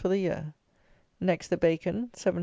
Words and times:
for 0.01 0.09
the 0.09 0.17
year. 0.17 0.53
Next 1.19 1.49
the 1.49 1.57
bacon, 1.57 2.09
730 2.15 2.31
lb. 2.31 2.39